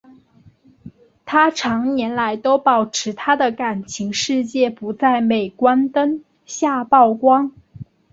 [1.27, 7.51] 她长年来都保持她的感情世界不在镁光灯下曝光。